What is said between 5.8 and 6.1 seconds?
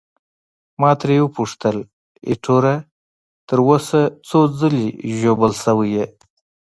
یې؟